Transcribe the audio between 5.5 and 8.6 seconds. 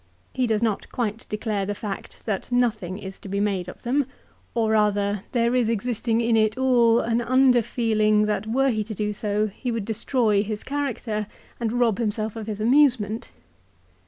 is existing in it all an under feeling that